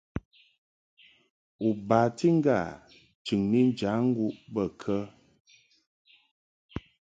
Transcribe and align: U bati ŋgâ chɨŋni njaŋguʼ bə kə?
U 1.67 1.69
bati 1.87 2.27
ŋgâ 2.37 2.57
chɨŋni 3.25 3.59
njaŋguʼ 3.71 4.35
bə 4.53 4.63
kə? 4.81 4.97